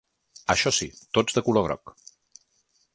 Això 0.53 0.71
sí, 0.77 0.87
tots 1.19 1.37
de 1.39 1.45
color 1.49 1.69
groc. 1.69 1.95